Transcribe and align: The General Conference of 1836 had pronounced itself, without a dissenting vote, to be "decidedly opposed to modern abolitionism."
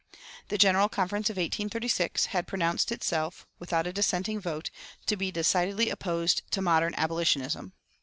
The 0.47 0.57
General 0.57 0.89
Conference 0.89 1.29
of 1.29 1.35
1836 1.35 2.25
had 2.33 2.47
pronounced 2.47 2.91
itself, 2.91 3.45
without 3.59 3.85
a 3.85 3.93
dissenting 3.93 4.39
vote, 4.41 4.71
to 5.05 5.15
be 5.15 5.29
"decidedly 5.29 5.91
opposed 5.91 6.41
to 6.53 6.59
modern 6.59 6.95
abolitionism." 6.95 7.73